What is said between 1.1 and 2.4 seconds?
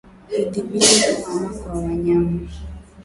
kuhama kwa wanyama